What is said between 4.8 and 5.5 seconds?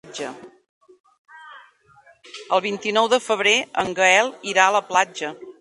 platja.